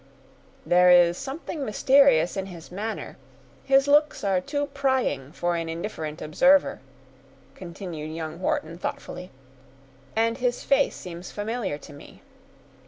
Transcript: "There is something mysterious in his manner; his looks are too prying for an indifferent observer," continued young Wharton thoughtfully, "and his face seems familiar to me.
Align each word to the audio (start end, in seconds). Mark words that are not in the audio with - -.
"There 0.65 0.89
is 0.89 1.15
something 1.15 1.63
mysterious 1.63 2.35
in 2.35 2.47
his 2.47 2.71
manner; 2.71 3.17
his 3.65 3.87
looks 3.87 4.23
are 4.23 4.41
too 4.41 4.65
prying 4.73 5.31
for 5.31 5.55
an 5.55 5.69
indifferent 5.69 6.23
observer," 6.23 6.79
continued 7.53 8.09
young 8.11 8.39
Wharton 8.39 8.79
thoughtfully, 8.79 9.29
"and 10.15 10.39
his 10.39 10.63
face 10.63 10.95
seems 10.95 11.29
familiar 11.31 11.77
to 11.77 11.93
me. 11.93 12.23